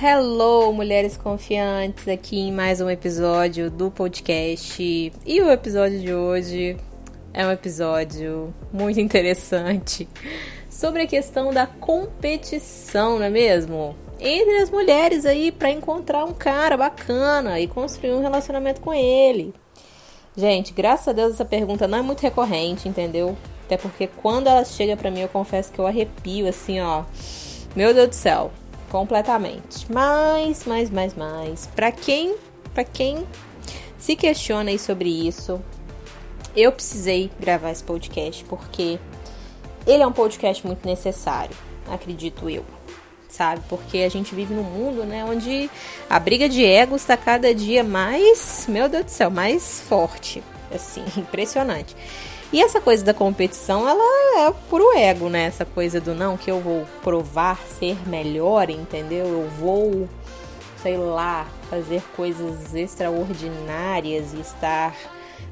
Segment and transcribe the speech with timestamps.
[0.00, 4.80] Hello, mulheres confiantes, aqui em mais um episódio do podcast.
[5.26, 6.76] E o episódio de hoje
[7.34, 10.08] é um episódio muito interessante
[10.70, 13.96] sobre a questão da competição, não é mesmo?
[14.20, 19.52] Entre as mulheres aí para encontrar um cara bacana e construir um relacionamento com ele.
[20.36, 23.36] Gente, graças a Deus essa pergunta não é muito recorrente, entendeu?
[23.66, 27.02] Até porque quando ela chega para mim, eu confesso que eu arrepio assim, ó.
[27.74, 28.52] Meu Deus do céu
[28.90, 29.86] completamente.
[29.90, 31.66] Mas, mais, mais, mais.
[31.74, 32.34] Para quem,
[32.74, 33.26] para quem
[33.98, 35.60] se questiona aí sobre isso,
[36.56, 38.98] eu precisei gravar esse podcast porque
[39.86, 41.56] ele é um podcast muito necessário,
[41.88, 42.64] acredito eu.
[43.28, 43.60] Sabe?
[43.68, 45.70] Porque a gente vive num mundo, né, onde
[46.08, 50.42] a briga de egos está cada dia mais, meu Deus do céu, mais forte.
[50.74, 51.94] Assim, impressionante.
[52.50, 55.44] E essa coisa da competição, ela é puro ego, né?
[55.44, 59.26] Essa coisa do não, que eu vou provar ser melhor, entendeu?
[59.26, 60.08] Eu vou,
[60.82, 64.96] sei lá, fazer coisas extraordinárias e estar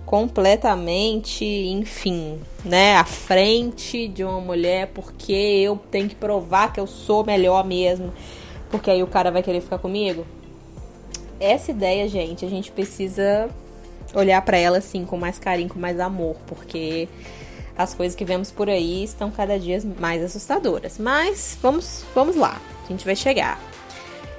[0.06, 6.86] completamente, enfim, né, à frente de uma mulher porque eu tenho que provar que eu
[6.86, 8.12] sou melhor mesmo,
[8.70, 10.24] porque aí o cara vai querer ficar comigo.
[11.40, 13.50] Essa ideia, gente, a gente precisa
[14.14, 17.08] olhar para ela assim com mais carinho, com mais amor, porque
[17.76, 20.98] as coisas que vemos por aí estão cada dia mais assustadoras.
[20.98, 23.60] Mas vamos, vamos lá, a gente vai chegar.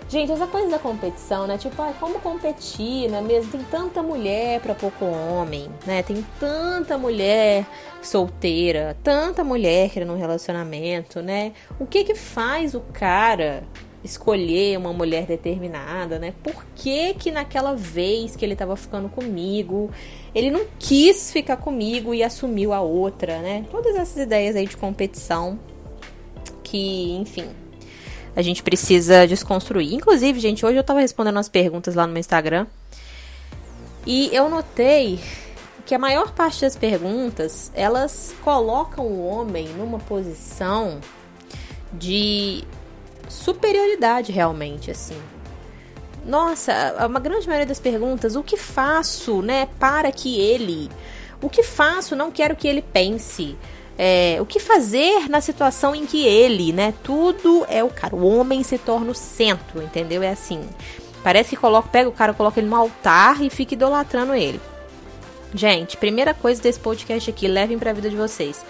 [0.10, 1.58] Gente, essa coisa da competição, né?
[1.58, 3.52] Tipo, ah, como competir, não é mesmo?
[3.52, 6.02] Tem tanta mulher para pouco homem, né?
[6.02, 7.66] Tem tanta mulher
[8.02, 11.52] solteira, tanta mulher querendo um relacionamento, né?
[11.78, 13.64] O que que faz o cara
[14.04, 16.34] escolher uma mulher determinada, né?
[16.44, 19.90] Por que que naquela vez que ele estava ficando comigo,
[20.34, 23.66] ele não quis ficar comigo e assumiu a outra, né?
[23.72, 25.60] Todas essas ideias aí de competição
[26.64, 27.46] que, enfim,
[28.36, 29.94] a gente precisa desconstruir.
[29.94, 32.68] Inclusive, gente, hoje eu estava respondendo as perguntas lá no meu Instagram
[34.06, 35.20] e eu notei
[35.86, 41.00] que a maior parte das perguntas, elas colocam o homem numa posição
[41.94, 42.64] de
[43.28, 45.18] superioridade realmente, assim.
[46.26, 46.74] Nossa,
[47.08, 50.90] uma grande maioria das perguntas, o que faço, né, para que ele,
[51.42, 53.58] o que faço, não quero que ele pense.
[53.98, 56.94] É, o que fazer na situação em que ele, né?
[57.02, 58.16] Tudo é o cara.
[58.16, 60.22] O homem se torna o centro, entendeu?
[60.22, 60.62] É assim.
[61.24, 64.62] Parece que coloca, pega o cara, coloca ele no altar e fica idolatrando ele.
[65.54, 68.64] Gente, primeira coisa desse podcast aqui, levem para a vida de vocês.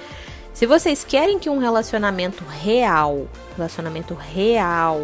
[0.58, 5.04] Se vocês querem que um relacionamento real, relacionamento real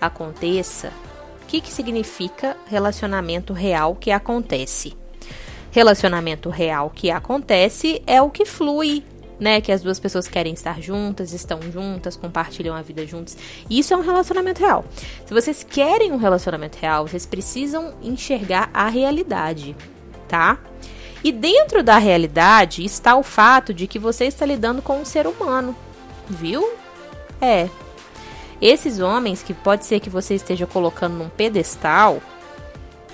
[0.00, 0.92] aconteça,
[1.42, 4.96] o que, que significa relacionamento real que acontece?
[5.72, 9.02] Relacionamento real que acontece é o que flui,
[9.40, 9.60] né?
[9.60, 13.36] Que as duas pessoas querem estar juntas, estão juntas, compartilham a vida juntas.
[13.68, 14.84] Isso é um relacionamento real.
[15.26, 19.74] Se vocês querem um relacionamento real, vocês precisam enxergar a realidade,
[20.28, 20.60] tá?
[21.26, 25.26] E dentro da realidade está o fato de que você está lidando com um ser
[25.26, 25.74] humano,
[26.30, 26.64] viu?
[27.40, 27.68] É.
[28.62, 32.22] Esses homens que pode ser que você esteja colocando num pedestal,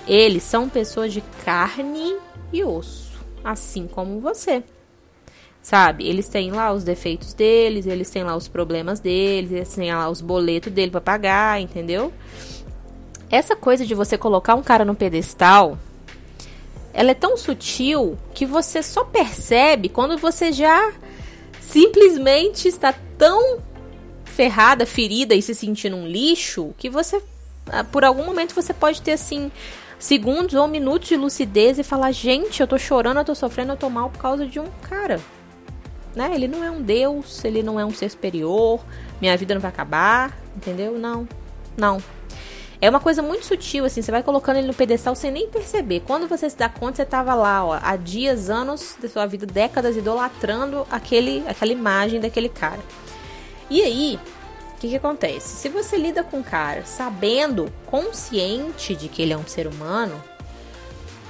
[0.07, 2.15] eles são pessoas de carne
[2.51, 4.63] e osso, assim como você.
[5.59, 6.07] Sabe?
[6.07, 10.07] Eles têm lá os defeitos deles, eles têm lá os problemas deles, eles têm lá
[10.07, 12.13] os boletos dele para pagar, entendeu?
[13.31, 15.79] Essa coisa de você colocar um cara no pedestal
[16.93, 20.93] ela é tão sutil que você só percebe quando você já
[21.59, 23.59] simplesmente está tão
[24.25, 27.21] ferrada, ferida e se sentindo um lixo que você
[27.67, 29.51] ah, por algum momento você pode ter assim
[29.97, 33.77] segundos ou minutos de lucidez e falar: "Gente, eu tô chorando, eu tô sofrendo, eu
[33.77, 35.19] tô mal por causa de um cara".
[36.15, 36.31] Né?
[36.35, 38.79] Ele não é um deus, ele não é um ser superior,
[39.19, 40.99] minha vida não vai acabar, entendeu?
[40.99, 41.27] Não.
[41.75, 41.97] Não.
[42.83, 46.01] É uma coisa muito sutil, assim, você vai colocando ele no pedestal sem nem perceber.
[46.05, 49.45] Quando você se dá conta, você tava lá, ó, há dias, anos da sua vida,
[49.45, 52.81] décadas, idolatrando aquele, aquela imagem daquele cara.
[53.69, 54.19] E aí,
[54.75, 55.55] o que, que acontece?
[55.55, 60.21] Se você lida com o cara sabendo, consciente de que ele é um ser humano,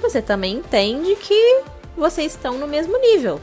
[0.02, 1.62] você também entende que
[1.96, 3.40] vocês estão no mesmo nível.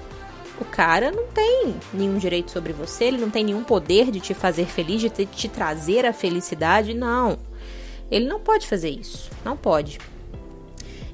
[0.60, 4.34] O cara não tem nenhum direito sobre você, ele não tem nenhum poder de te
[4.34, 7.50] fazer feliz, de te, te trazer a felicidade, não.
[8.12, 9.32] Ele não pode fazer isso.
[9.44, 9.98] Não pode.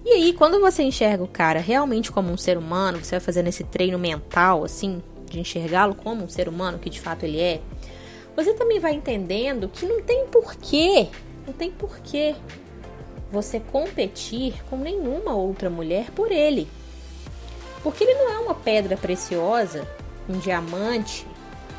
[0.03, 3.47] E aí, quando você enxerga o cara realmente como um ser humano, você vai fazendo
[3.47, 7.61] esse treino mental, assim, de enxergá-lo como um ser humano que de fato ele é,
[8.35, 11.07] você também vai entendendo que não tem porquê,
[11.45, 12.35] não tem porquê
[13.31, 16.67] você competir com nenhuma outra mulher por ele.
[17.83, 19.87] Porque ele não é uma pedra preciosa,
[20.29, 21.27] um diamante,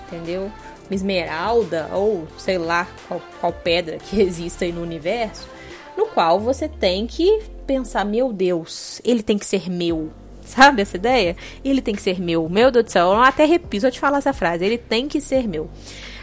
[0.06, 0.50] entendeu?
[0.90, 5.48] Esmeralda ou sei lá qual, qual pedra que exista aí no universo,
[5.96, 10.10] no qual você tem que pensar: meu Deus, ele tem que ser meu.
[10.44, 11.36] Sabe essa ideia?
[11.62, 12.48] Ele tem que ser meu.
[12.48, 14.64] Meu Deus do céu, eu até repito eu te falar essa frase.
[14.64, 15.68] Ele tem que ser meu.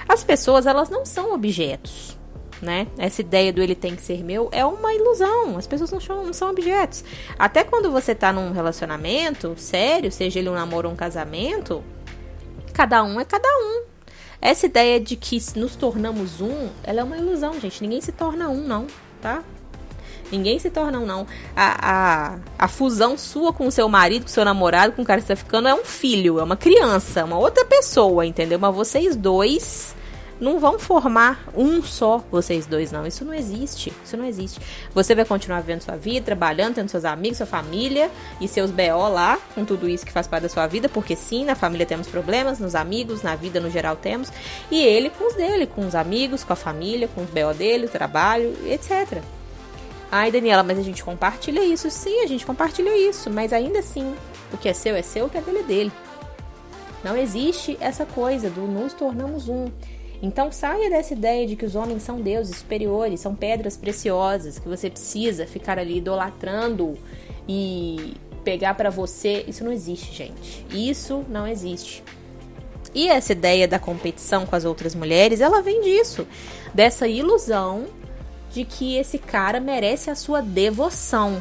[0.10, 2.16] As pessoas, elas não são objetos
[2.62, 2.88] né?
[2.98, 5.58] Essa ideia do ele tem que ser meu é uma ilusão.
[5.58, 7.04] As pessoas não são, não são objetos.
[7.38, 11.84] Até quando você tá num relacionamento sério, seja ele um namoro ou um casamento,
[12.74, 13.95] cada um é cada um.
[14.42, 17.82] Essa ideia de que nos tornamos um, ela é uma ilusão, gente.
[17.82, 18.88] Ninguém se torna um, não,
[19.22, 19.44] tá?
[20.32, 21.28] Ninguém se torna um, não.
[21.56, 25.06] A, a, a fusão sua com o seu marido, com o seu namorado, com o
[25.06, 28.60] cara que você tá ficando, é um filho, é uma criança, uma outra pessoa, entendeu?
[28.60, 29.96] Mas vocês dois
[30.40, 33.06] não vão formar um só, vocês dois, não.
[33.06, 33.94] Isso não existe.
[34.04, 34.60] Isso não existe.
[34.94, 38.12] Você vai continuar vivendo sua vida, trabalhando, tendo seus amigos, sua família
[38.42, 41.46] e seus BO lá, com tudo isso que faz parte da sua vida, porque sim,
[41.46, 44.32] na família temos problemas, nos amigos, na vida no geral temos.
[44.70, 47.86] E ele com os dele, com os amigos, com a família, com os BO dele,
[47.86, 49.22] o trabalho, etc.
[50.12, 51.90] Ai, Daniela, mas a gente compartilha isso.
[51.90, 54.16] Sim, a gente compartilha isso, mas ainda assim,
[54.54, 55.92] o que é seu é seu, o que é dele é dele.
[57.04, 59.68] Não existe essa coisa do nos tornamos um.
[60.26, 64.68] Então saia dessa ideia de que os homens são deuses superiores, são pedras preciosas, que
[64.68, 66.98] você precisa ficar ali idolatrando
[67.48, 69.46] e pegar para você.
[69.48, 70.66] Isso não existe, gente.
[70.72, 72.04] Isso não existe.
[72.92, 76.28] E essa ideia da competição com as outras mulheres, ela vem disso,
[76.74, 77.86] dessa ilusão
[78.52, 81.40] de que esse cara merece a sua devoção.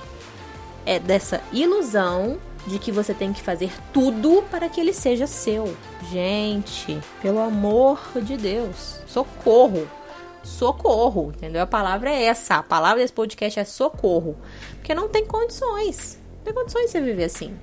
[0.84, 5.76] É dessa ilusão de que você tem que fazer tudo para que ele seja seu.
[6.11, 9.87] Gente, pelo amor de Deus, socorro.
[10.43, 11.62] Socorro, entendeu?
[11.62, 12.56] A palavra é essa.
[12.56, 14.37] A palavra desse podcast é socorro.
[14.75, 16.19] Porque não tem condições.
[16.37, 17.56] Não tem condições de você viver assim.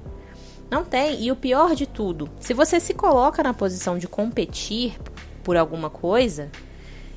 [0.70, 1.22] Não tem.
[1.22, 4.98] E o pior de tudo, se você se coloca na posição de competir
[5.44, 6.50] por alguma coisa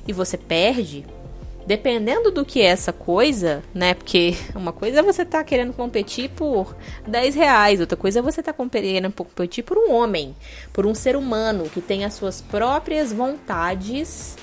[0.07, 1.05] e você perde,
[1.65, 3.93] dependendo do que é essa coisa, né?
[3.93, 6.75] Porque uma coisa é você tá querendo competir por
[7.07, 10.35] 10 reais, outra coisa é você tá querendo competir por um homem,
[10.71, 14.37] por um ser humano que tem as suas próprias vontades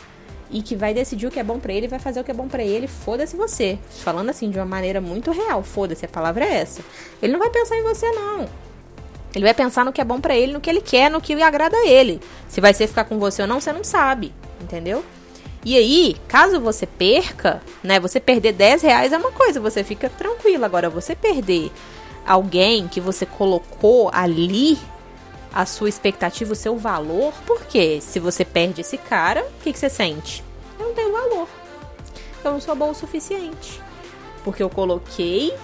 [0.51, 2.35] e que vai decidir o que é bom para ele, vai fazer o que é
[2.35, 3.79] bom para ele, foda-se você.
[3.89, 6.83] Falando assim de uma maneira muito real, foda-se, a palavra é essa.
[7.23, 8.47] Ele não vai pensar em você não.
[9.35, 11.41] Ele vai pensar no que é bom para ele, no que ele quer, no que
[11.43, 12.21] agrada a ele.
[12.49, 14.31] Se vai ser ficar com você ou não, você não sabe,
[14.61, 15.03] entendeu?
[15.65, 18.01] E aí, caso você perca, né?
[18.01, 20.65] Você perder 10 reais é uma coisa, você fica tranquilo.
[20.65, 21.71] Agora, você perder
[22.27, 24.77] alguém que você colocou ali
[25.53, 29.79] a sua expectativa, o seu valor, porque se você perde esse cara, o que, que
[29.79, 30.43] você sente?
[30.79, 31.49] Eu não tenho valor.
[32.43, 33.81] Eu não sou bom o suficiente.
[34.43, 35.55] Porque eu coloquei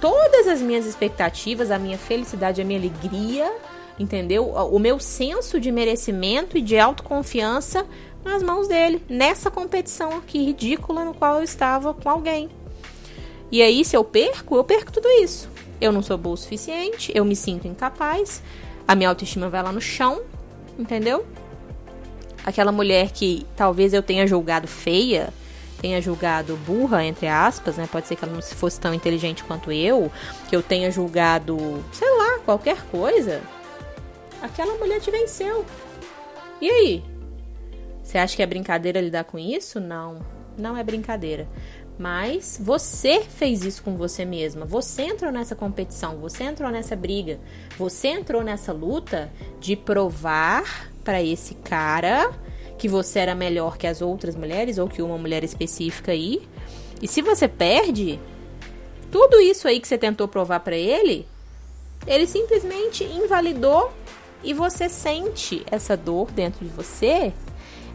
[0.00, 3.52] todas as minhas expectativas, a minha felicidade, a minha alegria,
[3.98, 4.48] entendeu?
[4.48, 7.86] O meu senso de merecimento e de autoconfiança
[8.24, 12.48] nas mãos dele, nessa competição aqui ridícula no qual eu estava com alguém.
[13.50, 15.50] E aí, se eu perco, eu perco tudo isso.
[15.80, 18.42] Eu não sou boa o suficiente, eu me sinto incapaz,
[18.86, 20.22] a minha autoestima vai lá no chão,
[20.78, 21.26] entendeu?
[22.44, 25.32] Aquela mulher que talvez eu tenha julgado feia,
[25.80, 27.88] tenha julgado burra, entre aspas, né?
[27.90, 30.10] Pode ser que ela não fosse tão inteligente quanto eu,
[30.48, 33.42] que eu tenha julgado, sei lá, qualquer coisa.
[34.42, 35.64] Aquela mulher te venceu.
[36.60, 37.04] E aí?
[38.02, 39.78] Você acha que é brincadeira lidar com isso?
[39.78, 40.20] Não,
[40.58, 41.48] não é brincadeira.
[41.96, 44.66] Mas você fez isso com você mesma.
[44.66, 47.38] Você entrou nessa competição, você entrou nessa briga,
[47.78, 52.32] você entrou nessa luta de provar para esse cara
[52.76, 56.42] que você era melhor que as outras mulheres ou que uma mulher específica aí.
[57.00, 58.18] E se você perde,
[59.12, 61.28] tudo isso aí que você tentou provar para ele,
[62.06, 63.92] ele simplesmente invalidou
[64.42, 67.32] e você sente essa dor dentro de você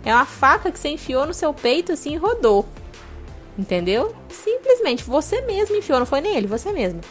[0.05, 2.65] é uma faca que você enfiou no seu peito assim e rodou.
[3.57, 4.15] Entendeu?
[4.29, 7.01] Simplesmente você mesmo enfiou, não foi nele, você mesmo.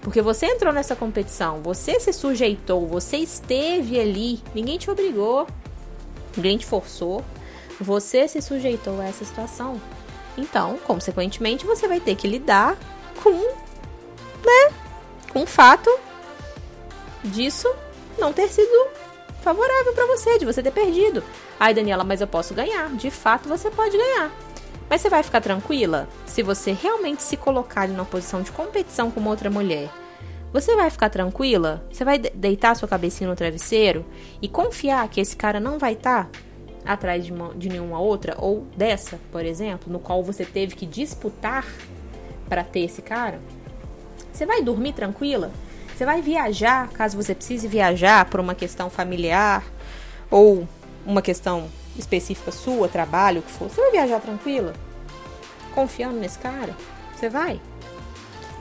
[0.00, 5.46] Porque você entrou nessa competição, você se sujeitou, você esteve ali, ninguém te obrigou,
[6.36, 7.24] ninguém te forçou,
[7.80, 9.80] você se sujeitou a essa situação.
[10.38, 12.78] Então, consequentemente, você vai ter que lidar
[13.22, 14.72] com, né,
[15.32, 15.90] com o fato
[17.24, 17.68] disso
[18.18, 18.88] não ter sido
[19.42, 21.22] favorável para você, de você ter perdido.
[21.58, 22.90] Ai, Daniela, mas eu posso ganhar.
[22.90, 24.30] De fato, você pode ganhar.
[24.88, 29.10] Mas você vai ficar tranquila se você realmente se colocar em uma posição de competição
[29.10, 29.90] com uma outra mulher?
[30.52, 31.84] Você vai ficar tranquila?
[31.90, 34.04] Você vai deitar sua cabecinha no travesseiro
[34.40, 36.40] e confiar que esse cara não vai estar tá
[36.84, 40.86] atrás de, uma, de nenhuma outra ou dessa, por exemplo, no qual você teve que
[40.86, 41.66] disputar
[42.48, 43.40] para ter esse cara?
[44.32, 45.50] Você vai dormir tranquila?
[45.96, 49.64] Você vai viajar, caso você precise viajar por uma questão familiar
[50.30, 50.68] ou
[51.06, 54.74] uma questão específica sua, trabalho, o que for, você vai viajar tranquila?
[55.74, 56.76] Confiando nesse cara?
[57.14, 57.58] Você vai?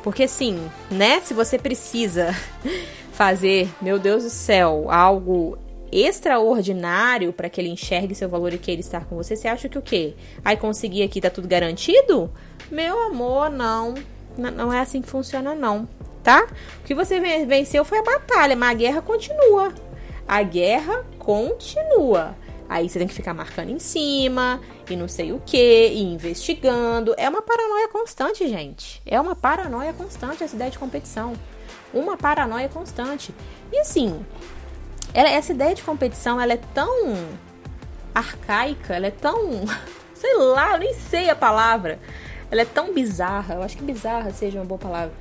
[0.01, 1.19] Porque assim, né?
[1.19, 2.33] Se você precisa
[3.11, 5.57] fazer, meu Deus do céu, algo
[5.91, 9.77] extraordinário para que ele enxergue seu valor e queira estar com você, você acha que
[9.77, 10.13] o quê?
[10.43, 12.31] Aí conseguir aqui tá tudo garantido?
[12.71, 13.93] Meu amor, não.
[14.37, 15.85] Não é assim que funciona, não.
[16.25, 16.47] Tá?
[16.79, 19.71] O que você venceu foi a batalha, mas a guerra continua.
[20.27, 22.35] A guerra continua.
[22.67, 27.13] Aí você tem que ficar marcando em cima, e não sei o que, e investigando.
[27.15, 29.03] É uma paranoia constante, gente.
[29.05, 31.33] É uma paranoia constante essa ideia de competição.
[31.93, 33.31] Uma paranoia constante.
[33.71, 34.25] E assim,
[35.13, 37.15] ela, essa ideia de competição, ela é tão
[38.15, 39.63] arcaica, ela é tão.
[40.15, 41.99] Sei lá, eu nem sei a palavra.
[42.49, 43.53] Ela é tão bizarra.
[43.53, 45.13] Eu acho que bizarra seja uma boa palavra.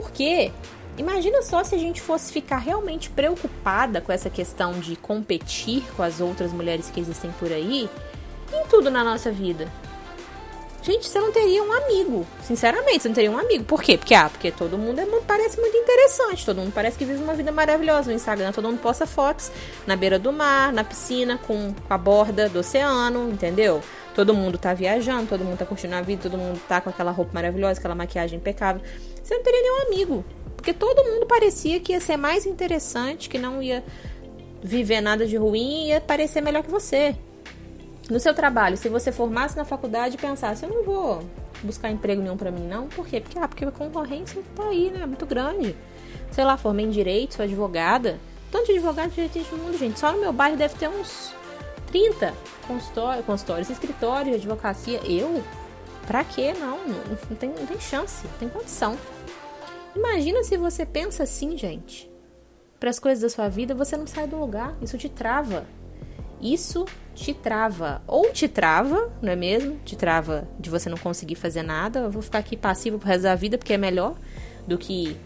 [0.00, 0.50] Porque
[1.00, 6.02] Imagina só se a gente fosse ficar realmente preocupada com essa questão de competir com
[6.02, 7.88] as outras mulheres que existem por aí
[8.52, 9.66] em tudo na nossa vida.
[10.82, 12.26] Gente, você não teria um amigo.
[12.42, 13.64] Sinceramente, você não teria um amigo.
[13.64, 13.96] Por quê?
[13.96, 16.44] Porque, ah, porque todo mundo é, parece muito interessante.
[16.44, 18.50] Todo mundo parece que vive uma vida maravilhosa no Instagram.
[18.52, 19.50] Todo mundo posta fotos
[19.86, 23.82] na beira do mar, na piscina, com a borda do oceano, entendeu?
[24.14, 27.10] Todo mundo tá viajando, todo mundo tá curtindo a vida, todo mundo tá com aquela
[27.10, 28.82] roupa maravilhosa, aquela maquiagem impecável.
[29.22, 30.24] Você não teria nenhum amigo.
[30.56, 33.82] Porque todo mundo parecia que ia ser mais interessante, que não ia
[34.62, 37.16] viver nada de ruim ia parecer melhor que você.
[38.10, 41.22] No seu trabalho, se você formasse na faculdade e pensasse, eu não vou
[41.62, 42.88] buscar emprego nenhum para mim, não.
[42.88, 43.20] Por quê?
[43.20, 45.06] Porque, ah, porque a concorrência tá aí, né?
[45.06, 45.76] Muito grande.
[46.30, 48.18] Sei lá, formei em direito, sou advogada.
[48.50, 49.98] Tanto de advogado de direito no mundo, gente.
[49.98, 51.32] Só no meu bairro deve ter uns
[51.86, 52.34] 30
[52.66, 55.00] consultórios, consultórios escritórios advocacia.
[55.04, 55.42] Eu?
[56.10, 56.52] Pra quê?
[56.54, 58.98] Não, não, tem, não tem chance, não tem condição.
[59.94, 62.10] Imagina se você pensa assim, gente.
[62.80, 64.76] Para as coisas da sua vida, você não sai do lugar.
[64.82, 65.64] Isso te trava.
[66.40, 68.02] Isso te trava.
[68.08, 69.78] Ou te trava, não é mesmo?
[69.84, 72.00] Te trava de você não conseguir fazer nada.
[72.00, 74.16] Eu vou ficar aqui passivo pro resto da vida porque é melhor
[74.66, 75.16] do que,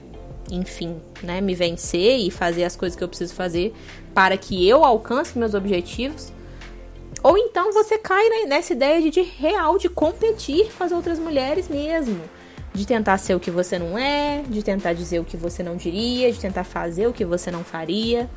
[0.50, 3.72] enfim, né, me vencer e fazer as coisas que eu preciso fazer
[4.12, 6.30] para que eu alcance meus objetivos.
[7.24, 11.68] Ou então você cai nessa ideia de, de real de competir com as outras mulheres
[11.68, 12.20] mesmo
[12.74, 15.76] de tentar ser o que você não é, de tentar dizer o que você não
[15.76, 18.28] diria, de tentar fazer o que você não faria,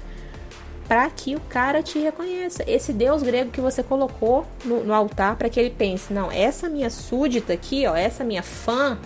[0.87, 2.63] para que o cara te reconheça.
[2.67, 6.69] Esse deus grego que você colocou no, no altar para que ele pense: não, essa
[6.69, 8.99] minha súdita aqui, ó, essa minha fã,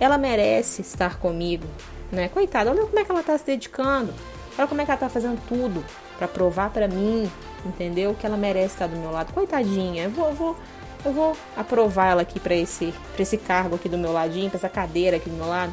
[0.00, 1.66] ela merece estar comigo,
[2.10, 2.28] né?
[2.28, 4.12] Coitada, olha como é que ela tá se dedicando,
[4.58, 5.84] olha como é que ela tá fazendo tudo
[6.18, 7.30] para provar para mim,
[7.64, 8.14] entendeu?
[8.14, 9.32] Que ela merece estar do meu lado.
[9.32, 10.56] Coitadinha, eu vou, vou
[11.04, 14.56] eu vou aprovar ela aqui para esse, pra esse cargo aqui do meu ladinho, pra
[14.56, 15.72] essa cadeira aqui do meu lado.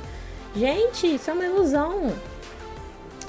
[0.53, 2.13] Gente, isso é uma ilusão.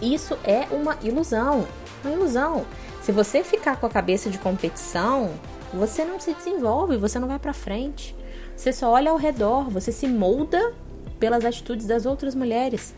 [0.00, 1.66] Isso é uma ilusão.
[2.02, 2.66] Uma ilusão.
[3.02, 5.30] Se você ficar com a cabeça de competição,
[5.72, 8.16] você não se desenvolve, você não vai para frente.
[8.56, 10.74] Você só olha ao redor, você se molda
[11.20, 12.94] pelas atitudes das outras mulheres.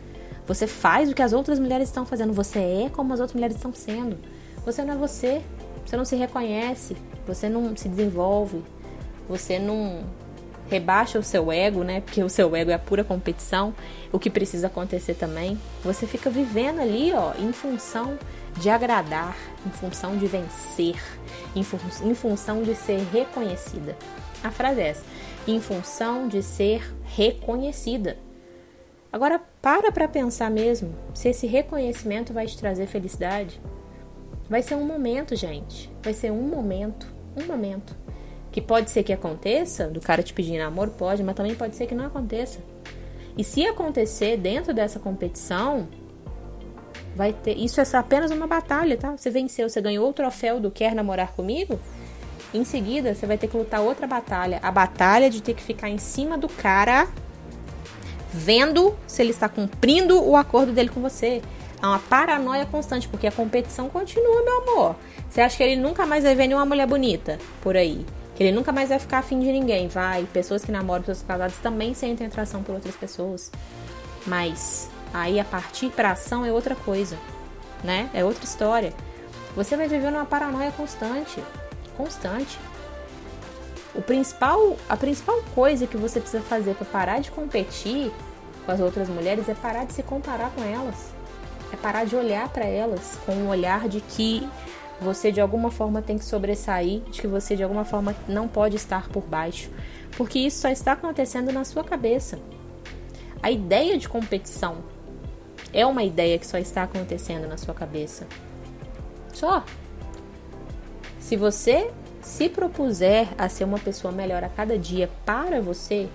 [0.47, 3.55] Você faz o que as outras mulheres estão fazendo, você é como as outras mulheres
[3.55, 4.17] estão sendo.
[4.65, 5.41] Você não é você,
[5.85, 8.63] você não se reconhece, você não se desenvolve,
[9.29, 10.03] você não
[10.69, 12.01] rebaixa o seu ego, né?
[12.01, 13.73] Porque o seu ego é a pura competição,
[14.11, 15.59] o que precisa acontecer também.
[15.83, 18.17] Você fica vivendo ali, ó, em função
[18.57, 20.99] de agradar, em função de vencer,
[21.55, 23.95] em, fun em função de ser reconhecida.
[24.43, 25.03] A frase é essa:
[25.47, 28.17] em função de ser reconhecida.
[29.11, 33.61] Agora para para pensar mesmo se esse reconhecimento vai te trazer felicidade.
[34.49, 35.91] Vai ser um momento, gente.
[36.03, 37.95] Vai ser um momento, um momento.
[38.51, 41.87] Que pode ser que aconteça, do cara te pedir namoro, pode, mas também pode ser
[41.87, 42.59] que não aconteça.
[43.37, 45.87] E se acontecer dentro dessa competição,
[47.15, 47.57] vai ter.
[47.57, 49.15] Isso é apenas uma batalha, tá?
[49.17, 51.79] Você venceu, você ganhou o troféu do Quer Namorar Comigo.
[52.53, 54.59] Em seguida, você vai ter que lutar outra batalha.
[54.61, 57.09] A batalha de ter que ficar em cima do cara,
[58.31, 61.41] vendo se ele está cumprindo o acordo dele com você.
[61.81, 64.95] É uma paranoia constante, porque a competição continua, meu amor.
[65.29, 68.05] Você acha que ele nunca mais vai ver nenhuma mulher bonita por aí?
[68.35, 69.87] Que ele nunca mais vai ficar afim de ninguém.
[69.87, 73.51] Vai, pessoas que namoram, pessoas casadas também sentem atração por outras pessoas.
[74.25, 77.17] Mas aí a partir para ação é outra coisa,
[77.83, 78.09] né?
[78.13, 78.93] É outra história.
[79.55, 81.41] Você vai viver numa paranoia constante,
[81.95, 82.57] constante.
[83.93, 88.11] O principal, a principal coisa que você precisa fazer para parar de competir
[88.65, 91.13] com as outras mulheres é parar de se comparar com elas.
[91.71, 94.47] É parar de olhar para elas com um olhar de que
[94.99, 98.75] você de alguma forma tem que sobressair, de que você de alguma forma não pode
[98.75, 99.69] estar por baixo,
[100.15, 102.39] porque isso só está acontecendo na sua cabeça.
[103.41, 104.77] A ideia de competição
[105.73, 108.25] é uma ideia que só está acontecendo na sua cabeça.
[109.33, 109.63] Só.
[111.19, 111.91] Se você
[112.21, 116.07] se propuser a ser uma pessoa melhor a cada dia para você,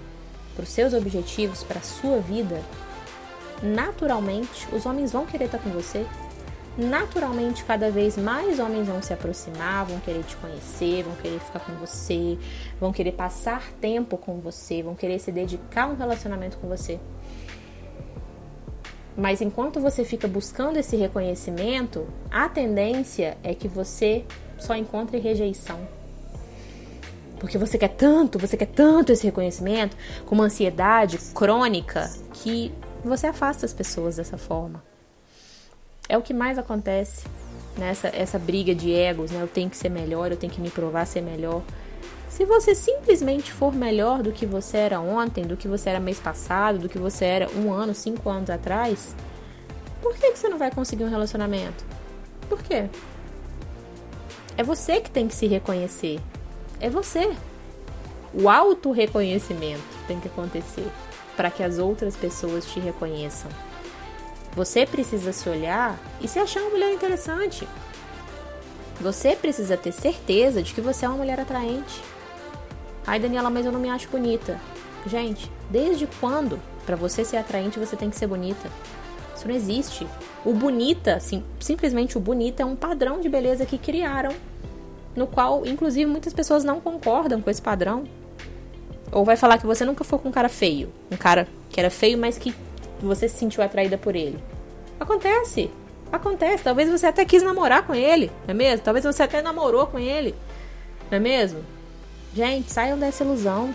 [0.55, 2.61] para os seus objetivos, para a sua vida,
[3.63, 6.07] naturalmente os homens vão querer estar com você.
[6.79, 11.61] Naturalmente, cada vez mais homens vão se aproximar, vão querer te conhecer, vão querer ficar
[11.61, 12.39] com você,
[12.81, 16.99] vão querer passar tempo com você, vão querer se dedicar a um relacionamento com você.
[19.17, 24.25] Mas enquanto você fica buscando esse reconhecimento, a tendência é que você
[24.57, 25.79] só encontre rejeição.
[27.39, 32.73] Porque você quer tanto, você quer tanto esse reconhecimento, com uma ansiedade crônica, que
[33.09, 34.83] você afasta as pessoas dessa forma.
[36.09, 37.25] É o que mais acontece
[37.79, 39.41] nessa essa briga de egos, né?
[39.41, 41.63] Eu tenho que ser melhor, eu tenho que me provar ser melhor.
[42.29, 46.19] Se você simplesmente for melhor do que você era ontem, do que você era mês
[46.19, 49.15] passado, do que você era um ano, cinco anos atrás,
[50.01, 51.85] por que, que você não vai conseguir um relacionamento?
[52.49, 52.89] Por quê?
[54.57, 56.21] É você que tem que se reconhecer.
[56.81, 57.35] É você.
[58.33, 60.87] O auto-reconhecimento tem que acontecer
[61.41, 63.51] para que as outras pessoas te reconheçam.
[64.55, 67.67] Você precisa se olhar e se achar uma mulher interessante.
[69.01, 72.03] Você precisa ter certeza de que você é uma mulher atraente.
[73.07, 74.61] Ai, Daniela, mas eu não me acho bonita.
[75.07, 78.71] Gente, desde quando para você ser atraente você tem que ser bonita?
[79.35, 80.07] Isso não existe.
[80.45, 84.35] O bonita, sim, simplesmente o bonita é um padrão de beleza que criaram
[85.17, 88.05] no qual, inclusive, muitas pessoas não concordam com esse padrão.
[89.13, 90.93] Ou vai falar que você nunca foi com um cara feio.
[91.11, 92.55] Um cara que era feio, mas que
[93.01, 94.39] você se sentiu atraída por ele.
[94.99, 95.71] Acontece.
[96.13, 96.63] Acontece.
[96.63, 98.85] Talvez você até quis namorar com ele, não é mesmo?
[98.85, 100.35] Talvez você até namorou com ele,
[101.11, 101.65] não é mesmo?
[102.35, 103.75] Gente, saiam dessa ilusão.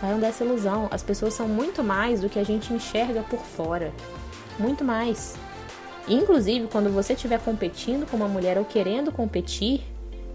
[0.00, 0.88] Saiam dessa ilusão.
[0.90, 3.92] As pessoas são muito mais do que a gente enxerga por fora.
[4.58, 5.36] Muito mais.
[6.08, 9.84] Inclusive, quando você estiver competindo com uma mulher ou querendo competir,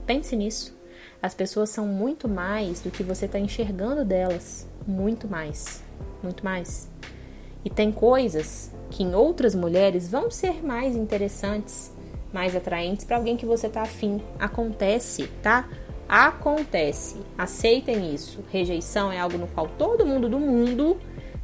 [0.05, 0.75] Pense nisso.
[1.23, 4.67] As pessoas são muito mais do que você está enxergando delas.
[4.85, 5.81] Muito mais.
[6.21, 6.89] Muito mais.
[7.63, 11.93] E tem coisas que em outras mulheres vão ser mais interessantes,
[12.33, 14.21] mais atraentes para alguém que você tá afim.
[14.37, 15.69] Acontece, tá?
[16.09, 17.15] Acontece.
[17.37, 18.43] Aceitem isso.
[18.51, 20.97] Rejeição é algo no qual todo mundo do mundo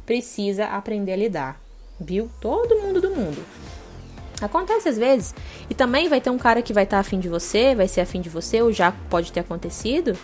[0.04, 1.60] precisa aprender a lidar.
[1.98, 2.28] Viu?
[2.38, 3.42] Todo mundo do mundo.
[4.40, 5.34] Acontece às vezes.
[5.68, 8.00] E também vai ter um cara que vai estar tá afim de você, vai ser
[8.00, 10.16] afim de você, ou já pode ter acontecido,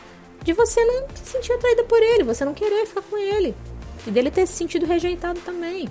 [0.42, 3.54] de você não se sentir atraída por ele, você não querer ficar com ele.
[4.06, 5.88] E dele ter se sentido rejeitado também.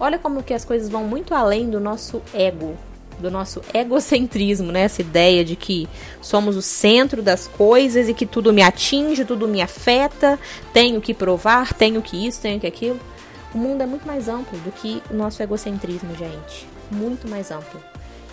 [0.00, 2.76] Olha como que as coisas vão muito além do nosso ego,
[3.18, 4.82] do nosso egocentrismo, né?
[4.82, 5.88] Essa ideia de que
[6.22, 10.38] somos o centro das coisas e que tudo me atinge, tudo me afeta,
[10.72, 12.98] tenho que provar, tenho que isso, tenho que aquilo.
[13.52, 17.80] O mundo é muito mais amplo do que o nosso egocentrismo, gente muito mais amplo.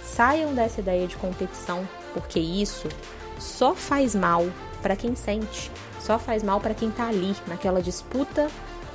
[0.04, 2.88] Saiam dessa ideia de competição, porque isso
[3.40, 4.46] só faz mal
[4.82, 8.48] para quem sente, só faz mal para quem tá ali, naquela disputa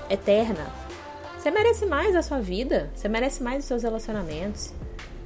[0.08, 0.66] eterna.
[1.38, 4.72] Você merece mais da sua vida, você merece mais dos seus relacionamentos.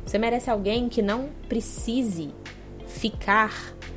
[0.07, 2.33] Você merece alguém que não precise
[2.87, 3.53] ficar,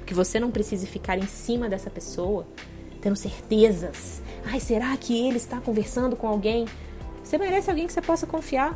[0.05, 2.47] que você não precise ficar em cima dessa pessoa,
[3.01, 4.21] tendo certezas.
[4.45, 6.65] Ai, será que ele está conversando com alguém?
[7.23, 8.73] Você merece alguém que você possa confiar,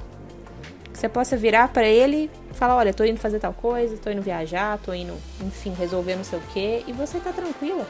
[0.94, 4.22] você possa virar para ele e falar, olha, tô indo fazer tal coisa, tô indo
[4.22, 7.88] viajar, tô indo, enfim, resolver não sei o quê, e você tá tranquila,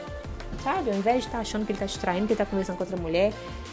[0.62, 0.90] sabe?
[0.90, 2.76] Ao invés de estar tá achando que ele tá te traindo, que ele tá conversando
[2.76, 3.32] com outra mulher,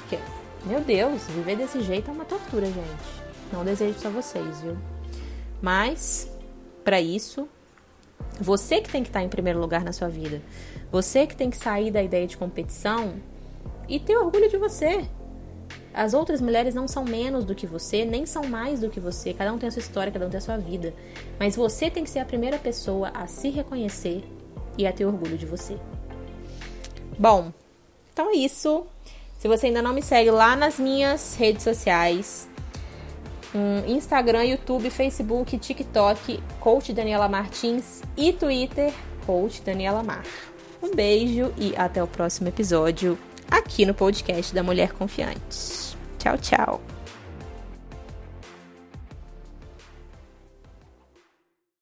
[0.10, 0.18] que,
[0.65, 3.30] meu Deus, viver desse jeito é uma tortura, gente.
[3.52, 4.78] Não desejo isso a vocês, viu?
[5.62, 6.32] Mas,
[6.84, 7.48] para isso,
[8.39, 10.42] você que tem que estar tá em primeiro lugar na sua vida.
[10.92, 13.15] Você que tem que sair da ideia de competição
[13.88, 15.06] e ter orgulho de você.
[15.93, 19.34] As outras mulheres não são menos do que você, nem são mais do que você.
[19.34, 20.93] Cada um tem a sua história, cada um tem a sua vida.
[21.39, 24.23] Mas você tem que ser a primeira pessoa a se reconhecer
[24.78, 25.78] e a ter orgulho de você.
[27.17, 27.52] Bom,
[28.13, 28.86] então é isso.
[29.38, 32.47] Se você ainda não me segue lá nas minhas redes sociais,
[33.54, 38.93] um Instagram, YouTube, Facebook, TikTok, Coach Daniela Martins e Twitter,
[39.25, 40.23] Coach Daniela Mar.
[40.82, 43.17] Um beijo e até o próximo episódio
[43.50, 45.98] aqui no podcast da Mulher Confiante.
[46.18, 46.99] Tchau, tchau.